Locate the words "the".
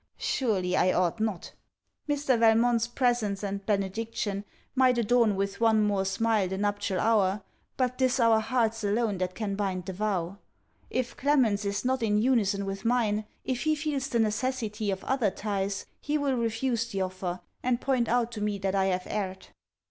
6.47-6.57, 9.85-9.93, 14.09-14.17, 16.91-17.01